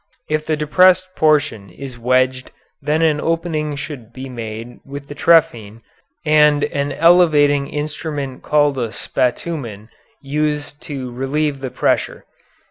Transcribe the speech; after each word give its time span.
If 0.27 0.47
the 0.47 0.57
depressed 0.57 1.15
portion 1.15 1.69
is 1.69 1.99
wedged 1.99 2.49
then 2.81 3.03
an 3.03 3.21
opening 3.21 3.75
should 3.75 4.11
be 4.11 4.29
made 4.29 4.79
with 4.83 5.07
the 5.07 5.13
trephine 5.13 5.81
and 6.25 6.63
an 6.63 6.91
elevating 6.93 7.67
instrument 7.69 8.41
called 8.41 8.79
a 8.79 8.93
spatumen 8.93 9.89
used 10.19 10.81
to 10.87 11.11
relieve 11.11 11.59
the 11.59 11.69
pressure. 11.69 12.25